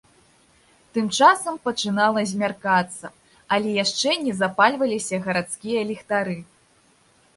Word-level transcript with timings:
Тым 0.97 1.09
часам 1.17 1.59
пачынала 1.67 2.23
змяркацца, 2.31 3.05
але 3.57 3.75
яшчэ 3.83 4.17
не 4.25 4.33
запальваліся 4.41 5.15
гарадскія 5.27 5.81
ліхтары. 5.91 6.37